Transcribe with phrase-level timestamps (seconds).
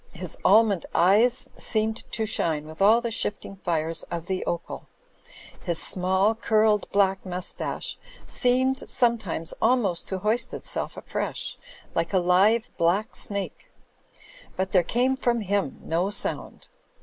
[0.13, 4.87] His almond eyes seemed to shine with all the shifting fires of the opal;
[5.63, 11.55] his small, curled black mustache seemed sometimes almost to hoist itself afresh,
[11.93, 13.69] like a live, black snake;
[14.55, 16.67] but there came from him no sound.